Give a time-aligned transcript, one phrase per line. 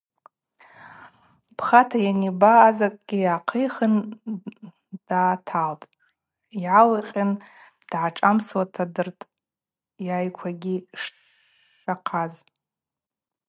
[1.57, 3.95] Пхата йаниба азакӏгьи ахъихын
[5.05, 5.91] дгӏаталтӏ,
[6.65, 7.31] йагӏвикъын
[7.89, 9.29] дгӏашӏамсуата дыртӏ,
[10.07, 12.33] йайквагьи шахъаз.